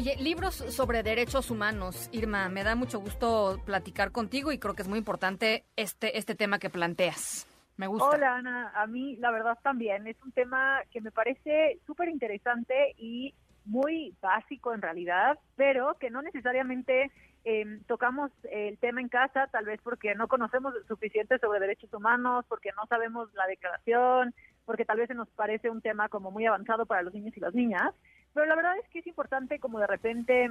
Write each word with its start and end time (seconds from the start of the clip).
Oye, 0.00 0.16
libros 0.16 0.54
sobre 0.54 1.02
derechos 1.02 1.50
humanos, 1.50 2.08
Irma, 2.10 2.48
me 2.48 2.64
da 2.64 2.74
mucho 2.74 3.00
gusto 3.00 3.60
platicar 3.66 4.12
contigo 4.12 4.50
y 4.50 4.58
creo 4.58 4.72
que 4.72 4.80
es 4.80 4.88
muy 4.88 4.98
importante 4.98 5.66
este, 5.76 6.16
este 6.16 6.34
tema 6.34 6.58
que 6.58 6.70
planteas. 6.70 7.46
Me 7.76 7.86
gusta. 7.86 8.08
Hola, 8.08 8.36
Ana. 8.36 8.72
A 8.74 8.86
mí, 8.86 9.16
la 9.16 9.30
verdad, 9.30 9.58
también. 9.62 10.06
Es 10.06 10.16
un 10.24 10.32
tema 10.32 10.80
que 10.90 11.02
me 11.02 11.10
parece 11.10 11.80
súper 11.86 12.08
interesante 12.08 12.94
y 12.96 13.34
muy 13.66 14.14
básico 14.22 14.72
en 14.72 14.80
realidad, 14.80 15.38
pero 15.56 15.94
que 16.00 16.08
no 16.08 16.22
necesariamente 16.22 17.10
eh, 17.44 17.80
tocamos 17.86 18.30
el 18.50 18.78
tema 18.78 19.02
en 19.02 19.10
casa, 19.10 19.48
tal 19.48 19.66
vez 19.66 19.82
porque 19.82 20.14
no 20.14 20.28
conocemos 20.28 20.72
suficiente 20.88 21.38
sobre 21.40 21.60
derechos 21.60 21.92
humanos, 21.92 22.46
porque 22.48 22.70
no 22.74 22.86
sabemos 22.86 23.28
la 23.34 23.46
declaración, 23.46 24.34
porque 24.64 24.86
tal 24.86 24.96
vez 24.96 25.08
se 25.08 25.14
nos 25.14 25.28
parece 25.28 25.68
un 25.68 25.82
tema 25.82 26.08
como 26.08 26.30
muy 26.30 26.46
avanzado 26.46 26.86
para 26.86 27.02
los 27.02 27.12
niños 27.12 27.36
y 27.36 27.40
las 27.40 27.54
niñas. 27.54 27.92
Pero 28.34 28.46
la 28.46 28.56
verdad 28.56 28.76
es 28.78 28.88
que 28.88 29.00
es 29.00 29.06
importante 29.06 29.58
como 29.58 29.78
de 29.80 29.86
repente 29.86 30.50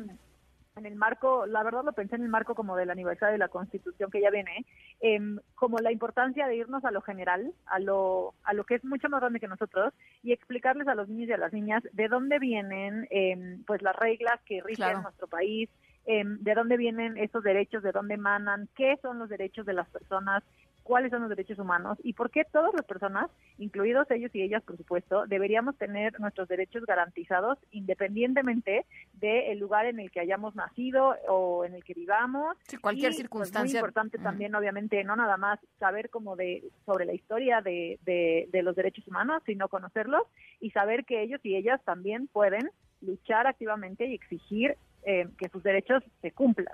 en 0.79 0.85
el 0.85 0.95
marco, 0.95 1.45
la 1.45 1.63
verdad 1.63 1.83
lo 1.83 1.93
pensé 1.93 2.15
en 2.15 2.23
el 2.23 2.29
marco 2.29 2.55
como 2.55 2.75
del 2.75 2.89
aniversario 2.89 3.33
de 3.33 3.37
la 3.39 3.49
Constitución 3.49 4.09
que 4.09 4.21
ya 4.21 4.29
viene, 4.29 4.65
eh, 5.01 5.20
como 5.55 5.77
la 5.79 5.91
importancia 5.91 6.48
de 6.48 6.55
irnos 6.55 6.84
a 6.85 6.91
lo 6.91 7.01
general, 7.01 7.54
a 7.65 7.79
lo, 7.79 8.34
a 8.43 8.54
lo 8.54 8.63
que 8.63 8.76
es 8.76 8.85
mucho 8.85 9.09
más 9.09 9.21
grande 9.21 9.39
que 9.39 9.48
nosotros 9.48 9.93
y 10.23 10.31
explicarles 10.31 10.87
a 10.87 10.95
los 10.95 11.09
niños 11.09 11.29
y 11.29 11.34
a 11.34 11.37
las 11.37 11.54
niñas 11.54 11.84
de 11.91 12.07
dónde 12.07 12.39
vienen 12.39 13.07
eh, 13.12 13.57
pues 13.67 13.82
las 13.82 13.95
reglas 13.95 14.39
que 14.45 14.61
rigen 14.61 14.85
claro. 14.85 15.01
nuestro 15.01 15.27
país, 15.27 15.70
eh, 16.05 16.23
de 16.26 16.55
dónde 16.55 16.77
vienen 16.77 17.17
esos 17.17 17.43
derechos, 17.43 17.84
de 17.84 17.91
dónde 17.91 18.15
emanan, 18.15 18.67
qué 18.76 18.98
son 19.01 19.20
los 19.20 19.29
derechos 19.29 19.65
de 19.65 19.73
las 19.73 19.89
personas, 19.89 20.43
cuáles 20.90 21.12
son 21.12 21.21
los 21.21 21.29
derechos 21.29 21.59
humanos 21.59 21.99
y 22.04 22.13
por 22.13 22.32
qué 22.32 22.45
todas 22.51 22.73
las 22.73 22.84
personas, 22.84 23.29
incluidos 23.59 24.09
ellos 24.09 24.34
y 24.34 24.41
ellas, 24.41 24.63
por 24.63 24.76
supuesto, 24.76 25.27
deberíamos 25.27 25.77
tener 25.77 26.20
nuestros 26.20 26.48
derechos 26.48 26.84
garantizados 26.84 27.59
independientemente 27.70 28.87
del 29.13 29.60
lugar 29.60 29.85
en 29.85 29.99
el 29.99 30.10
que 30.10 30.20
hayamos 30.20 30.55
nacido 30.55 31.15
o 31.27 31.63
en 31.63 31.76
el 31.76 31.84
que 31.84 31.93
vivamos. 31.93 32.57
Sí, 32.63 32.77
cualquier 32.77 33.12
y, 33.12 33.17
circunstancia. 33.17 33.62
Pues, 33.62 33.73
muy 33.73 33.79
importante 33.82 34.17
uh 34.17 34.21
-huh. 34.21 34.23
también, 34.23 34.55
obviamente, 34.55 35.04
no 35.04 35.15
nada 35.15 35.37
más 35.37 35.60
saber 35.77 36.10
como 36.10 36.35
de 36.35 36.63
sobre 36.87 37.05
la 37.05 37.13
historia 37.13 37.62
de, 37.62 37.99
de, 38.04 38.49
de 38.51 38.63
los 38.63 38.76
derechos 38.76 39.07
humanos, 39.07 39.43
sino 39.45 39.67
conocerlos 39.67 40.23
y 40.60 40.71
saber 40.71 41.05
que 41.05 41.21
ellos 41.21 41.40
y 41.43 41.55
ellas 41.55 41.79
también 41.85 42.27
pueden 42.29 42.67
luchar 43.01 43.45
activamente 43.45 44.07
y 44.07 44.15
exigir 44.15 44.76
eh, 45.04 45.27
que 45.37 45.49
sus 45.49 45.62
derechos 45.62 46.01
se 46.23 46.32
cumplan. 46.32 46.73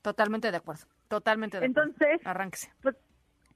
Totalmente 0.00 0.50
de 0.50 0.56
acuerdo, 0.56 0.86
totalmente 1.08 1.60
de 1.60 1.66
Entonces, 1.66 2.20
acuerdo. 2.24 2.42
Entonces. 2.44 2.70
Pues, 2.80 2.96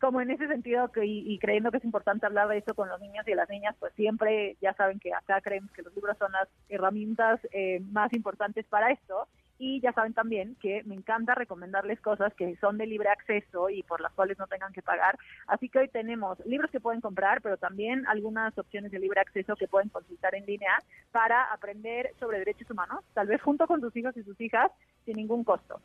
como 0.01 0.21
en 0.21 0.31
ese 0.31 0.49
sentido 0.49 0.91
que, 0.91 1.05
y, 1.05 1.33
y, 1.33 1.39
creyendo 1.39 1.71
que 1.71 1.79
es 1.79 1.85
importante 1.85 2.27
hablar 2.27 2.49
de 2.49 2.59
eso 2.59 2.75
con 2.75 2.89
los 2.89 3.01
niños 3.01 3.27
y 3.27 3.35
las 3.35 3.49
niñas, 3.49 3.75
pues 3.79 3.93
siempre 3.95 4.57
ya 4.61 4.75
saben 4.75 4.99
que 4.99 5.15
acá 5.15 5.41
creemos 5.41 5.71
que 5.73 5.83
los 5.83 5.95
libros 5.95 6.17
son 6.19 6.33
las 6.33 6.49
herramientas 6.69 7.41
eh, 7.53 7.81
más 7.93 8.13
importantes 8.13 8.67
para 8.67 8.91
esto. 8.91 9.27
Y 9.57 9.81
ya 9.81 9.93
saben 9.93 10.15
también 10.15 10.57
que 10.61 10.83
me 10.83 10.97
encanta 10.97 11.37
recomendarles 11.37 12.01
cosas 12.01 12.35
que 12.35 12.57
son 12.57 12.77
de 12.77 12.87
libre 12.87 13.09
acceso 13.09 13.71
y 13.71 13.85
por 13.85 14.01
las 14.01 14.13
cuales 14.13 14.37
no 14.37 14.49
tengan 14.49 14.73
que 14.73 14.83
pagar. 14.83 15.17
Así 15.47 15.69
que 15.69 15.79
hoy 15.79 15.89
tenemos 15.89 16.45
libros 16.45 16.73
que 16.73 16.81
pueden 16.81 17.01
comprar, 17.01 17.41
pero 17.41 17.57
también 17.57 18.05
algunas 18.09 18.59
opciones 18.59 18.91
de 18.91 18.99
libre 18.99 19.21
acceso 19.21 19.55
que 19.55 19.69
pueden 19.69 19.91
consultar 19.91 20.35
en 20.35 20.45
línea 20.45 20.77
para 21.13 21.45
aprender 21.53 22.11
sobre 22.19 22.41
derechos 22.41 22.69
humanos, 22.69 23.05
tal 23.15 23.29
vez 23.29 23.41
junto 23.43 23.69
con 23.69 23.81
sus 23.81 23.97
hijos 23.97 24.17
y 24.17 24.25
sus 24.25 24.39
hijas, 24.41 24.73
sin 25.05 25.17
ningún 25.17 25.45
costo. 25.45 25.81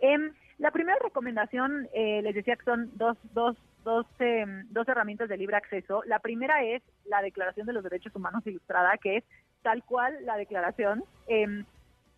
Eh, 0.00 0.32
la 0.58 0.70
primera 0.70 0.98
recomendación, 1.02 1.88
eh, 1.94 2.20
les 2.22 2.34
decía 2.34 2.56
que 2.56 2.64
son 2.64 2.90
dos, 2.96 3.16
dos, 3.32 3.56
dos, 3.84 4.06
eh, 4.18 4.44
dos 4.70 4.88
herramientas 4.88 5.28
de 5.28 5.36
libre 5.36 5.56
acceso. 5.56 6.02
La 6.06 6.18
primera 6.18 6.62
es 6.64 6.82
la 7.04 7.22
Declaración 7.22 7.66
de 7.66 7.72
los 7.72 7.84
Derechos 7.84 8.14
Humanos 8.14 8.46
Ilustrada, 8.46 8.98
que 8.98 9.18
es 9.18 9.24
tal 9.62 9.84
cual 9.84 10.16
la 10.24 10.36
declaración. 10.36 11.04
Eh, 11.28 11.64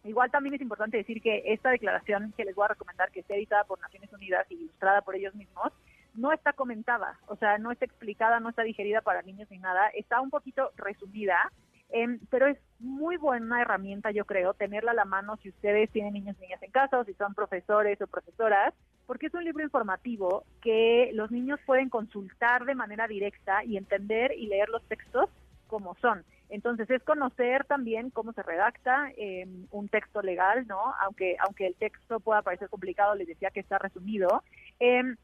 igual 0.05 0.31
también 0.31 0.55
es 0.55 0.63
importante 0.63 0.97
decir 0.97 1.21
que 1.21 1.43
esta 1.47 1.71
declaración 1.71 2.33
que 2.37 2.45
les 2.45 2.55
voy 2.55 2.65
a 2.65 2.69
recomendar, 2.69 3.11
que 3.11 3.21
esté 3.21 3.37
editada 3.37 3.65
por 3.65 3.81
Naciones 3.81 4.13
Unidas 4.13 4.47
y 4.51 4.55
ilustrada 4.55 5.03
por 5.03 5.15
ellos 5.15 5.35
mismos, 5.35 5.73
no 6.15 6.33
está 6.33 6.53
comentada, 6.53 7.21
o 7.29 7.37
sea, 7.37 7.59
no 7.59 7.71
está 7.71 7.85
explicada, 7.85 8.41
no 8.41 8.49
está 8.49 8.63
digerida 8.63 9.01
para 9.01 9.23
niños 9.23 9.49
ni 9.49 9.59
nada, 9.59 9.89
está 9.91 10.21
un 10.21 10.31
poquito 10.31 10.73
resumida 10.77 11.53
eh, 11.93 12.19
pero 12.31 12.47
es 12.47 12.59
muy 12.81 13.17
buena 13.17 13.61
herramienta, 13.61 14.11
yo 14.11 14.25
creo, 14.25 14.55
tenerla 14.55 14.93
a 14.93 14.95
la 14.95 15.05
mano 15.05 15.37
si 15.43 15.51
ustedes 15.51 15.91
tienen 15.91 16.15
niños 16.15 16.37
y 16.39 16.43
niñas 16.43 16.63
en 16.63 16.71
casa 16.71 16.99
o 16.99 17.05
si 17.05 17.15
son 17.15 17.35
profesores 17.35 18.01
o 18.01 18.07
profesoras, 18.07 18.75
porque 19.07 19.27
es 19.27 19.35
un 19.35 19.45
libro 19.45 19.63
informativo 19.63 20.45
que 20.63 21.11
los 21.15 21.31
niños 21.31 21.61
pueden 21.67 21.91
consultar 21.91 22.65
de 22.65 22.75
manera 22.75 23.07
directa 23.07 23.65
y 23.65 23.77
entender 23.77 24.33
y 24.33 24.47
leer 24.47 24.69
los 24.69 24.83
textos 24.85 25.29
como 25.67 25.95
son. 25.97 26.25
Entonces 26.49 26.91
es 26.91 27.03
conocer 27.05 27.65
también 27.65 28.11
cómo 28.11 28.33
se 28.33 28.43
redacta 28.43 29.13
eh, 29.17 29.47
un 29.71 29.89
texto 29.89 30.21
legal, 30.21 30.67
¿no? 30.67 30.95
Aunque 31.01 31.37
aunque 31.39 31.67
el 31.67 31.77
texto 31.77 32.19
pueda 32.19 32.43
parecer 32.43 32.69
complicado, 32.69 33.15
les 33.15 33.29
decía 33.29 33.51
que 33.51 33.61
está 33.61 33.79
resumido. 33.79 34.43
Eh, 34.81 35.15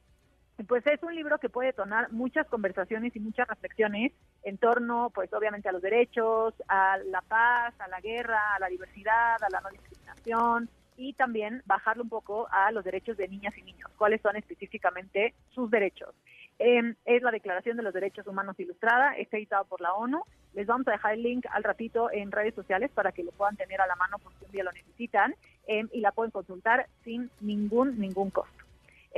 pues 0.64 0.86
es 0.86 1.02
un 1.02 1.14
libro 1.14 1.38
que 1.38 1.50
puede 1.50 1.68
detonar 1.68 2.10
muchas 2.12 2.46
conversaciones 2.46 3.14
y 3.14 3.20
muchas 3.20 3.46
reflexiones 3.46 4.12
en 4.42 4.56
torno, 4.56 5.10
pues 5.14 5.32
obviamente 5.34 5.68
a 5.68 5.72
los 5.72 5.82
derechos, 5.82 6.54
a 6.68 6.96
la 6.98 7.20
paz, 7.20 7.74
a 7.78 7.88
la 7.88 8.00
guerra, 8.00 8.54
a 8.54 8.60
la 8.60 8.68
diversidad, 8.68 9.42
a 9.42 9.50
la 9.50 9.60
no 9.60 9.68
discriminación 9.70 10.70
y 10.96 11.12
también 11.12 11.62
bajarlo 11.66 12.02
un 12.02 12.08
poco 12.08 12.48
a 12.50 12.72
los 12.72 12.84
derechos 12.84 13.18
de 13.18 13.28
niñas 13.28 13.56
y 13.58 13.62
niños, 13.62 13.90
cuáles 13.98 14.22
son 14.22 14.36
específicamente 14.36 15.34
sus 15.50 15.70
derechos. 15.70 16.14
Eh, 16.58 16.94
es 17.04 17.22
la 17.22 17.30
Declaración 17.30 17.76
de 17.76 17.82
los 17.82 17.92
Derechos 17.92 18.26
Humanos 18.26 18.58
Ilustrada, 18.58 19.14
está 19.16 19.36
editado 19.36 19.66
por 19.66 19.82
la 19.82 19.92
ONU. 19.92 20.22
Les 20.54 20.66
vamos 20.66 20.88
a 20.88 20.92
dejar 20.92 21.12
el 21.12 21.22
link 21.22 21.44
al 21.50 21.64
ratito 21.64 22.10
en 22.10 22.32
redes 22.32 22.54
sociales 22.54 22.90
para 22.94 23.12
que 23.12 23.22
lo 23.22 23.30
puedan 23.32 23.56
tener 23.56 23.78
a 23.82 23.86
la 23.86 23.96
mano 23.96 24.18
por 24.18 24.32
si 24.32 24.46
un 24.46 24.52
día 24.52 24.64
lo 24.64 24.72
necesitan 24.72 25.34
eh, 25.66 25.84
y 25.92 26.00
la 26.00 26.12
pueden 26.12 26.30
consultar 26.30 26.86
sin 27.04 27.30
ningún, 27.40 27.98
ningún 27.98 28.30
costo. 28.30 28.55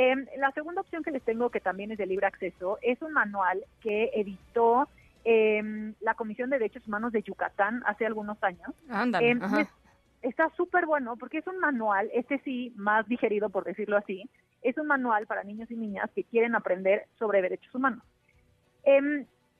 Eh, 0.00 0.14
la 0.36 0.52
segunda 0.52 0.80
opción 0.80 1.02
que 1.02 1.10
les 1.10 1.24
tengo, 1.24 1.50
que 1.50 1.58
también 1.58 1.90
es 1.90 1.98
de 1.98 2.06
libre 2.06 2.28
acceso, 2.28 2.78
es 2.82 3.02
un 3.02 3.12
manual 3.12 3.64
que 3.80 4.12
editó 4.14 4.88
eh, 5.24 5.92
la 5.98 6.14
Comisión 6.14 6.50
de 6.50 6.58
Derechos 6.60 6.86
Humanos 6.86 7.10
de 7.10 7.22
Yucatán 7.22 7.82
hace 7.84 8.06
algunos 8.06 8.40
años. 8.44 8.70
Ándale, 8.88 9.32
eh, 9.32 9.38
es, 9.58 9.68
está 10.22 10.50
súper 10.50 10.86
bueno 10.86 11.16
porque 11.16 11.38
es 11.38 11.46
un 11.48 11.58
manual, 11.58 12.08
este 12.14 12.38
sí, 12.44 12.72
más 12.76 13.08
digerido, 13.08 13.50
por 13.50 13.64
decirlo 13.64 13.96
así, 13.96 14.30
es 14.62 14.78
un 14.78 14.86
manual 14.86 15.26
para 15.26 15.42
niños 15.42 15.68
y 15.68 15.74
niñas 15.74 16.08
que 16.14 16.22
quieren 16.22 16.54
aprender 16.54 17.06
sobre 17.18 17.42
derechos 17.42 17.74
humanos. 17.74 18.04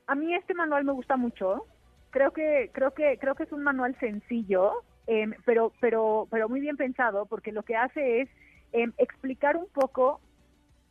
a 0.07 0.15
mí 0.15 0.33
este 0.35 0.53
manual 0.53 0.85
me 0.85 0.93
gusta 0.93 1.17
mucho. 1.17 1.65
Creo 2.11 2.31
que 2.31 2.69
creo 2.71 2.91
que 2.91 3.17
creo 3.19 3.35
que 3.35 3.43
es 3.43 3.51
un 3.51 3.63
manual 3.63 3.93
sencillo, 3.99 4.83
pero 5.45 5.73
pero 5.81 6.29
pero 6.31 6.47
muy 6.47 6.61
bien 6.61 6.77
pensado 6.77 7.25
porque 7.25 7.51
lo 7.51 7.63
que 7.63 7.75
hace 7.75 8.21
es 8.21 8.29
explicar 8.97 9.57
un 9.57 9.67
poco 9.67 10.21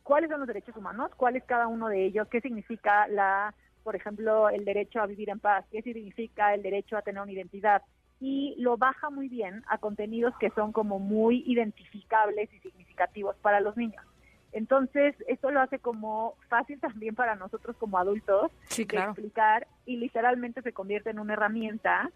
cuáles 0.09 0.31
son 0.31 0.39
los 0.39 0.47
derechos 0.47 0.75
humanos, 0.75 1.11
cuál 1.15 1.35
es 1.35 1.43
cada 1.43 1.67
uno 1.67 1.87
de 1.87 2.03
ellos, 2.03 2.27
qué 2.29 2.41
significa 2.41 3.07
la, 3.09 3.53
por 3.83 3.95
ejemplo, 3.95 4.49
el 4.49 4.65
derecho 4.65 4.99
a 4.99 5.05
vivir 5.05 5.29
en 5.29 5.39
paz, 5.39 5.65
qué 5.71 5.83
significa 5.83 6.55
el 6.55 6.63
derecho 6.63 6.97
a 6.97 7.03
tener 7.03 7.21
una 7.21 7.31
identidad 7.31 7.83
y 8.19 8.55
lo 8.57 8.75
baja 8.75 9.11
muy 9.11 9.29
bien 9.29 9.63
a 9.67 9.77
contenidos 9.77 10.33
que 10.39 10.49
son 10.49 10.71
como 10.71 10.97
muy 10.97 11.43
identificables 11.45 12.51
y 12.51 12.57
significativos 12.57 13.35
para 13.43 13.59
los 13.59 13.77
niños. 13.77 14.03
Entonces, 14.51 15.13
esto 15.27 15.51
lo 15.51 15.61
hace 15.61 15.77
como 15.77 16.33
fácil 16.47 16.79
también 16.81 17.13
para 17.13 17.35
nosotros 17.35 17.75
como 17.77 17.99
adultos 17.99 18.51
sí, 18.67 18.87
claro. 18.87 19.09
de 19.09 19.11
explicar 19.11 19.67
y 19.85 19.97
literalmente 19.97 20.63
se 20.63 20.73
convierte 20.73 21.11
en 21.11 21.19
una 21.19 21.33
herramienta 21.33 22.09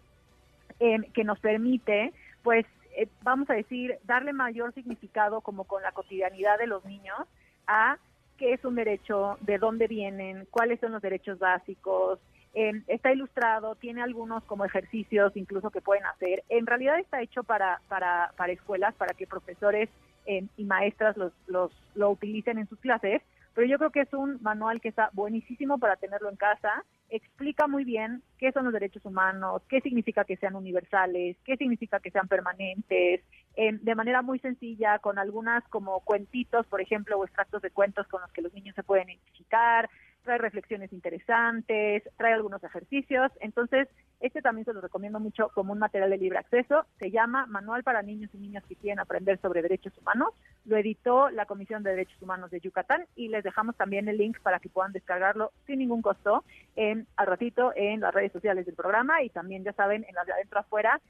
eh, 0.80 0.98
que 1.14 1.24
nos 1.24 1.40
permite, 1.40 2.12
pues, 2.42 2.66
eh, 2.98 3.08
vamos 3.22 3.48
a 3.52 3.54
decir, 3.54 4.00
darle 4.06 4.34
mayor 4.34 4.74
significado 4.74 5.42
como 5.42 5.66
con 5.66 5.84
la 5.84 5.92
cotidianidad 5.92 6.58
de 6.58 6.66
los 6.66 6.84
niños 6.86 7.20
a 7.68 7.98
qué 8.38 8.54
es 8.54 8.66
un 8.66 8.76
derecho, 8.76 9.38
de 9.42 9.58
dónde 9.58 9.88
vienen, 9.88 10.48
cuáles 10.50 10.80
son 10.80 10.92
los 10.92 11.02
derechos 11.02 11.40
básicos. 11.40 12.20
Eh, 12.54 12.82
está 12.88 13.12
ilustrado, 13.12 13.76
tiene 13.76 14.02
algunos 14.02 14.44
como 14.44 14.66
ejercicios 14.66 15.36
incluso 15.36 15.72
que 15.72 15.82
pueden 15.82 16.06
hacer. 16.06 16.44
En 16.50 16.66
realidad 16.66 17.00
está 17.00 17.22
hecho 17.22 17.44
para, 17.44 17.82
para, 17.88 18.32
para 18.38 18.54
escuelas, 18.54 18.94
para 18.96 19.14
que 19.14 19.28
profesores 19.28 19.90
eh, 20.26 20.46
y 20.58 20.64
maestras 20.64 21.18
los, 21.18 21.34
los, 21.48 21.72
lo 21.96 22.12
utilicen 22.12 22.58
en 22.58 22.68
sus 22.68 22.80
clases, 22.80 23.22
pero 23.54 23.68
yo 23.68 23.78
creo 23.78 23.92
que 23.92 24.02
es 24.02 24.14
un 24.14 24.40
manual 24.42 24.82
que 24.82 24.90
está 24.90 25.10
buenísimo 25.14 25.78
para 25.78 25.96
tenerlo 25.96 26.30
en 26.30 26.36
casa. 26.36 26.84
Explica 27.10 27.68
muy 27.68 27.84
bien 27.84 28.24
qué 28.40 28.52
son 28.52 28.66
los 28.66 28.74
derechos 28.74 29.06
humanos, 29.06 29.62
qué 29.70 29.82
significa 29.82 30.26
que 30.26 30.38
sean 30.38 30.56
universales, 30.56 31.38
qué 31.46 31.58
significa 31.58 32.00
que 32.00 32.10
sean 32.10 32.28
permanentes, 32.28 33.22
eh, 33.56 33.72
de 33.80 33.96
manera 33.96 34.24
muy 34.24 34.40
sencilla, 34.40 34.98
con 35.00 35.20
algunas 35.20 35.64
como 35.70 36.00
cuentitos, 36.00 36.66
por 36.66 36.82
ejemplo, 36.82 37.20
o 37.20 37.26
extractos 37.26 37.62
de 37.62 37.70
cuentos 37.70 38.08
con 38.08 38.22
los 38.22 38.32
que 38.32 38.42
los 38.42 38.54
niños 38.54 38.76
se 38.76 38.84
pueden 38.84 39.10
identificar, 39.10 39.90
trae 40.24 40.38
reflexiones 40.38 40.92
interesantes, 40.94 42.04
trae 42.18 42.34
algunos 42.34 42.64
ejercicios. 42.64 43.32
Entonces, 43.40 43.88
este 44.20 44.42
también 44.42 44.66
se 44.66 44.74
lo 44.74 44.82
recomiendo 44.82 45.20
mucho 45.20 45.50
como 45.54 45.74
un 45.74 45.80
material 45.80 46.10
de 46.10 46.18
libre 46.18 46.40
acceso. 46.40 46.86
Se 46.98 47.12
llama 47.12 47.46
Manual 47.46 47.84
para 47.84 48.02
niños 48.02 48.32
y 48.34 48.38
niñas 48.38 48.64
que 48.68 48.76
quieren 48.76 49.00
aprender 49.00 49.40
sobre 49.42 49.62
derechos 49.62 49.98
humanos. 49.98 50.30
Lo 50.66 50.78
editó 50.78 51.30
la 51.30 51.46
Comisión 51.46 51.84
de 51.84 51.92
Derechos 51.92 52.22
Humanos 52.22 52.50
de 52.50 52.62
Yucatán 52.62 53.06
y 53.16 53.28
les 53.28 53.44
dejamos 53.44 53.76
también 53.76 54.08
el 54.08 54.18
link 54.18 54.40
para 54.40 54.60
que 54.60 54.70
puedan 54.70 54.94
descargarlo 54.94 55.52
sin 55.68 55.80
ningún 55.80 56.02
costo 56.02 56.44
en, 56.76 57.06
al 57.18 57.28
ratito 57.28 57.74
en 57.76 58.00
las 58.00 58.14
redes 58.14 58.32
sociales 58.32 58.66
del 58.66 58.76
programa 58.76 59.22
y 59.24 59.30
también, 59.30 59.64
ya 59.64 59.74
saben, 59.74 60.06
en 60.08 60.16
las 60.16 60.26
de 60.26 60.34
adentro 60.34 60.60
afuera 60.60 61.02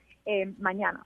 mañana. 0.57 1.05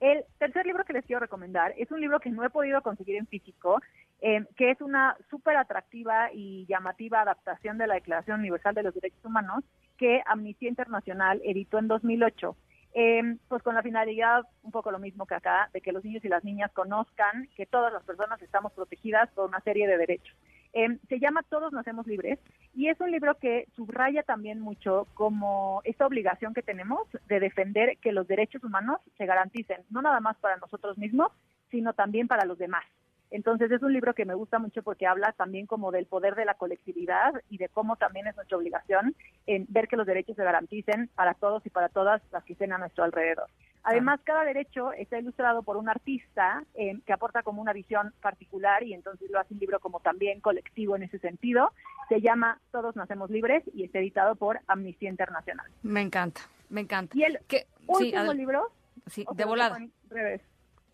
El 0.00 0.24
tercer 0.38 0.66
libro 0.66 0.84
que 0.84 0.92
les 0.92 1.06
quiero 1.06 1.20
recomendar 1.20 1.72
es 1.78 1.90
un 1.90 2.00
libro 2.00 2.20
que 2.20 2.30
no 2.30 2.44
he 2.44 2.50
podido 2.50 2.82
conseguir 2.82 3.16
en 3.16 3.26
físico, 3.26 3.80
eh, 4.20 4.44
que 4.56 4.70
es 4.70 4.80
una 4.80 5.16
súper 5.30 5.56
atractiva 5.56 6.30
y 6.32 6.66
llamativa 6.66 7.20
adaptación 7.20 7.78
de 7.78 7.86
la 7.86 7.94
Declaración 7.94 8.40
Universal 8.40 8.74
de 8.74 8.82
los 8.82 8.94
Derechos 8.94 9.24
Humanos 9.24 9.64
que 9.98 10.22
Amnistía 10.26 10.68
Internacional 10.68 11.40
editó 11.44 11.78
en 11.78 11.88
2008. 11.88 12.56
Eh, 12.98 13.36
pues 13.48 13.62
con 13.62 13.74
la 13.74 13.82
finalidad, 13.82 14.44
un 14.62 14.70
poco 14.70 14.90
lo 14.90 14.98
mismo 14.98 15.26
que 15.26 15.34
acá, 15.34 15.68
de 15.74 15.82
que 15.82 15.92
los 15.92 16.02
niños 16.02 16.24
y 16.24 16.28
las 16.28 16.44
niñas 16.44 16.72
conozcan 16.72 17.46
que 17.54 17.66
todas 17.66 17.92
las 17.92 18.02
personas 18.04 18.40
estamos 18.40 18.72
protegidas 18.72 19.28
por 19.32 19.48
una 19.48 19.60
serie 19.60 19.86
de 19.86 19.98
derechos. 19.98 20.34
Eh, 20.72 20.98
se 21.06 21.18
llama 21.18 21.42
Todos 21.42 21.74
Nacemos 21.74 22.06
Libres 22.06 22.38
y 22.74 22.88
es 22.88 22.98
un 22.98 23.10
libro 23.10 23.34
que 23.34 23.68
subraya 23.76 24.22
también 24.22 24.60
mucho 24.60 25.06
como 25.12 25.82
esta 25.84 26.06
obligación 26.06 26.54
que 26.54 26.62
tenemos 26.62 27.06
de 27.28 27.38
defender 27.38 27.98
que 27.98 28.12
los 28.12 28.26
derechos 28.28 28.64
humanos 28.64 29.00
se 29.18 29.26
garanticen, 29.26 29.82
no 29.90 30.00
nada 30.00 30.20
más 30.20 30.38
para 30.38 30.56
nosotros 30.56 30.96
mismos, 30.96 31.32
sino 31.70 31.92
también 31.92 32.28
para 32.28 32.46
los 32.46 32.56
demás. 32.56 32.84
Entonces 33.30 33.70
es 33.70 33.82
un 33.82 33.92
libro 33.92 34.14
que 34.14 34.24
me 34.24 34.34
gusta 34.34 34.58
mucho 34.58 34.82
porque 34.82 35.06
habla 35.06 35.32
también 35.32 35.66
como 35.66 35.90
del 35.90 36.06
poder 36.06 36.34
de 36.34 36.44
la 36.44 36.54
colectividad 36.54 37.32
y 37.50 37.58
de 37.58 37.68
cómo 37.68 37.96
también 37.96 38.26
es 38.26 38.36
nuestra 38.36 38.56
obligación 38.56 39.14
en 39.46 39.66
ver 39.68 39.88
que 39.88 39.96
los 39.96 40.06
derechos 40.06 40.36
se 40.36 40.44
garanticen 40.44 41.08
para 41.14 41.34
todos 41.34 41.64
y 41.66 41.70
para 41.70 41.88
todas 41.88 42.22
las 42.32 42.44
que 42.44 42.52
estén 42.52 42.72
a 42.72 42.78
nuestro 42.78 43.04
alrededor. 43.04 43.48
Además, 43.88 44.18
cada 44.24 44.42
derecho 44.42 44.92
está 44.92 45.16
ilustrado 45.16 45.62
por 45.62 45.76
un 45.76 45.88
artista 45.88 46.64
eh, 46.74 46.98
que 47.06 47.12
aporta 47.12 47.44
como 47.44 47.62
una 47.62 47.72
visión 47.72 48.12
particular 48.20 48.82
y 48.82 48.92
entonces 48.92 49.30
lo 49.30 49.38
hace 49.38 49.54
un 49.54 49.60
libro 49.60 49.78
como 49.78 50.00
también 50.00 50.40
colectivo 50.40 50.96
en 50.96 51.04
ese 51.04 51.20
sentido. 51.20 51.72
Se 52.08 52.20
llama 52.20 52.60
Todos 52.72 52.96
Nacemos 52.96 53.30
Libres 53.30 53.62
y 53.74 53.84
está 53.84 54.00
editado 54.00 54.34
por 54.34 54.58
Amnistía 54.66 55.08
Internacional. 55.08 55.66
Me 55.84 56.02
encanta, 56.02 56.40
me 56.68 56.80
encanta. 56.80 57.16
Y 57.16 57.22
el 57.22 57.38
último 57.86 58.32
libro... 58.32 58.72
Sí, 59.06 59.24
de 59.36 59.44
volada. 59.44 59.78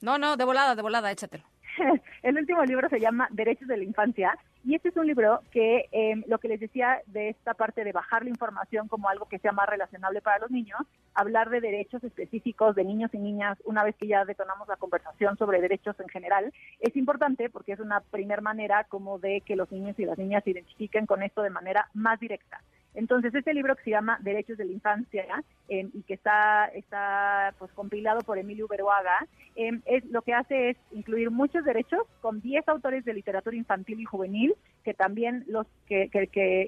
No, 0.02 0.18
no, 0.18 0.36
de 0.36 0.44
volada, 0.44 0.74
de 0.74 0.82
volada, 0.82 1.10
échatelo. 1.10 1.44
el 2.22 2.38
último 2.38 2.64
libro 2.64 2.88
se 2.88 3.00
llama 3.00 3.28
Derechos 3.30 3.68
de 3.68 3.76
la 3.76 3.84
Infancia 3.84 4.38
y 4.64 4.76
este 4.76 4.90
es 4.90 4.96
un 4.96 5.06
libro 5.06 5.40
que 5.50 5.88
em, 5.90 6.22
lo 6.28 6.38
que 6.38 6.46
les 6.46 6.60
decía 6.60 7.02
de 7.06 7.30
esta 7.30 7.54
parte 7.54 7.82
de 7.82 7.90
bajar 7.90 8.22
la 8.22 8.30
información 8.30 8.86
como 8.86 9.08
algo 9.08 9.26
que 9.26 9.40
sea 9.40 9.50
más 9.50 9.68
relacionable 9.68 10.20
para 10.20 10.38
los 10.38 10.50
niños, 10.50 10.80
hablar 11.14 11.50
de 11.50 11.60
derechos 11.60 12.04
específicos 12.04 12.76
de 12.76 12.84
niños 12.84 13.10
y 13.12 13.18
niñas 13.18 13.58
una 13.64 13.82
vez 13.82 13.96
que 13.96 14.06
ya 14.06 14.24
detonamos 14.24 14.68
la 14.68 14.76
conversación 14.76 15.36
sobre 15.36 15.60
derechos 15.60 15.98
en 15.98 16.08
general, 16.08 16.52
es 16.78 16.96
importante 16.96 17.50
porque 17.50 17.72
es 17.72 17.80
una 17.80 18.00
primera 18.00 18.40
manera 18.40 18.84
como 18.84 19.18
de 19.18 19.40
que 19.40 19.56
los 19.56 19.72
niños 19.72 19.98
y 19.98 20.04
las 20.04 20.16
niñas 20.16 20.44
se 20.44 20.50
identifiquen 20.50 21.06
con 21.06 21.24
esto 21.24 21.42
de 21.42 21.50
manera 21.50 21.88
más 21.92 22.20
directa. 22.20 22.60
Entonces, 22.94 23.34
este 23.34 23.54
libro 23.54 23.74
que 23.76 23.84
se 23.84 23.90
llama 23.90 24.18
Derechos 24.20 24.58
de 24.58 24.66
la 24.66 24.72
Infancia 24.72 25.42
em, 25.68 25.90
y 25.94 26.02
que 26.02 26.14
está, 26.14 26.66
está 26.66 27.54
pues, 27.58 27.72
compilado 27.72 28.20
por 28.20 28.38
Emilio 28.38 28.66
Uberoaga, 28.66 29.26
em, 29.56 29.80
es, 29.86 30.04
lo 30.06 30.22
que 30.22 30.34
hace 30.34 30.70
es 30.70 30.76
incluir 30.90 31.30
muchos 31.30 31.64
derechos 31.64 32.02
con 32.20 32.40
10 32.40 32.68
autores 32.68 33.04
de 33.04 33.14
literatura 33.14 33.56
infantil 33.56 34.00
y 34.00 34.04
juvenil, 34.04 34.54
que 34.82 34.94
también 34.94 35.44
los 35.46 35.66
que, 35.86 36.08
que, 36.10 36.26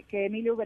que, 0.08 0.26
Emilio 0.26 0.56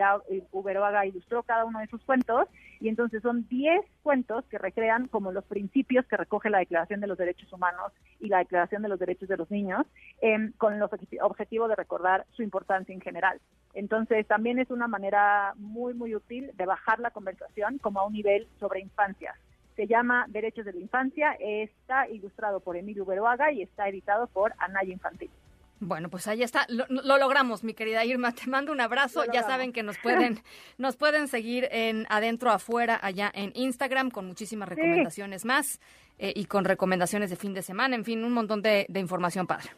Uberoaga 0.53 1.07
ilustró 1.07 1.43
cada 1.43 1.65
uno 1.65 1.81
de 1.81 1.87
sus 1.87 2.03
cuentos, 2.03 2.49
y 2.81 2.89
entonces 2.89 3.23
son 3.23 3.47
10 3.49 3.85
cuentos 4.03 4.45
que 4.47 4.59
recrean 4.59 5.09
como 5.09 5.33
los 5.33 5.45
principios 5.45 6.07
que 6.07 6.17
recoge 6.17 6.51
la 6.51 6.59
Declaración 6.59 7.01
de 7.01 7.07
los 7.07 7.19
Derechos 7.19 7.53
Humanos 7.53 7.93
y 8.21 8.29
la 8.29 8.39
Declaración 8.39 8.83
de 8.83 8.89
los 8.89 8.99
Derechos 8.99 9.29
de 9.29 9.37
los 9.37 9.51
Niños, 9.51 9.87
em, 10.21 10.53
con 10.53 10.75
el 10.75 10.83
objetivo 10.83 11.69
de 11.69 11.77
recordar 11.77 12.27
su 12.33 12.43
importancia 12.43 12.95
en 12.95 13.01
general. 13.01 13.41
Entonces, 13.75 14.27
también 14.27 14.59
es 14.59 14.71
una 14.71 14.89
manera 14.89 15.55
muy, 15.57 15.95
muy 15.95 16.15
útil 16.15 16.51
de 16.55 16.67
bajar 16.67 17.01
la 17.01 17.11
conversación 17.11 17.79
como 17.79 18.01
a 18.01 18.07
un 18.07 18.13
nivel 18.13 18.47
sobre 18.59 18.81
infancia. 18.81 19.35
Se 19.77 19.87
llama 19.87 20.27
Derechos 20.29 20.65
de 20.65 20.73
la 20.73 20.81
Infancia, 20.81 21.37
está 21.39 22.09
ilustrado 22.09 22.59
por 22.59 22.77
Emilio 22.77 23.05
Beroaga 23.05 23.53
y 23.53 23.63
está 23.63 23.89
editado 23.89 24.27
por 24.27 24.53
Anaya 24.59 24.93
Infantil. 24.93 25.31
Bueno, 25.81 26.09
pues 26.09 26.27
ahí 26.27 26.43
está. 26.43 26.67
Lo, 26.69 26.87
logramos, 27.19 27.63
mi 27.63 27.75
querida 27.75 28.05
Irma. 28.05 28.33
Te 28.33 28.49
mando 28.49 28.73
un 28.73 28.81
abrazo. 28.81 29.25
Ya 29.33 29.43
saben 29.43 29.73
que 29.73 29.83
nos 29.83 29.99
pueden, 29.99 30.41
nos 30.79 30.97
pueden 30.97 31.29
seguir 31.29 31.69
en 31.71 32.07
adentro, 32.09 32.51
afuera, 32.51 32.99
allá 33.01 33.31
en 33.35 33.53
Instagram, 33.55 34.11
con 34.11 34.27
muchísimas 34.27 34.69
recomendaciones 34.69 35.45
más 35.45 35.81
eh, 36.19 36.33
y 36.35 36.47
con 36.47 36.65
recomendaciones 36.65 37.31
de 37.31 37.37
fin 37.37 37.55
de 37.55 37.63
semana. 37.63 37.95
En 37.95 38.05
fin, 38.05 38.25
un 38.25 38.33
montón 38.33 38.61
de, 38.61 38.87
de 38.89 39.01
información 39.01 39.47
padre. 39.47 39.71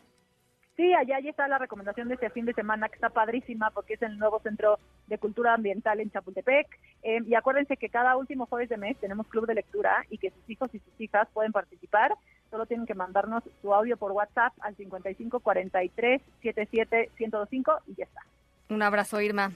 Sí, 0.80 0.94
allá 0.94 1.20
ya 1.20 1.28
está 1.28 1.46
la 1.46 1.58
recomendación 1.58 2.08
de 2.08 2.14
este 2.14 2.30
fin 2.30 2.46
de 2.46 2.54
semana 2.54 2.88
que 2.88 2.94
está 2.94 3.10
padrísima 3.10 3.70
porque 3.70 3.94
es 3.94 4.02
el 4.02 4.18
nuevo 4.18 4.40
Centro 4.40 4.78
de 5.08 5.18
Cultura 5.18 5.52
Ambiental 5.52 6.00
en 6.00 6.10
Chapultepec. 6.10 6.66
Eh, 7.02 7.18
y 7.26 7.34
acuérdense 7.34 7.76
que 7.76 7.90
cada 7.90 8.16
último 8.16 8.46
jueves 8.46 8.70
de 8.70 8.78
mes 8.78 8.96
tenemos 8.96 9.26
club 9.26 9.46
de 9.46 9.56
lectura 9.56 10.06
y 10.08 10.16
que 10.16 10.30
sus 10.30 10.48
hijos 10.48 10.74
y 10.74 10.78
sus 10.78 10.98
hijas 10.98 11.28
pueden 11.34 11.52
participar. 11.52 12.14
Solo 12.50 12.66
tienen 12.66 12.86
que 12.86 12.94
mandarnos 12.94 13.42
su 13.62 13.72
audio 13.72 13.96
por 13.96 14.12
WhatsApp 14.12 14.52
al 14.60 14.76
55 14.76 15.40
43 15.40 16.20
77 16.42 17.10
1025 17.18 17.72
y 17.86 17.94
ya 17.94 18.04
está. 18.04 18.22
Un 18.68 18.82
abrazo, 18.82 19.20
Irma. 19.20 19.52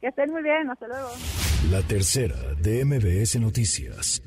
Que 0.00 0.08
estén 0.08 0.30
muy 0.30 0.42
bien, 0.42 0.70
hasta 0.70 0.88
luego. 0.88 1.08
La 1.70 1.82
tercera 1.82 2.36
de 2.60 2.84
MBS 2.84 3.40
Noticias. 3.40 4.22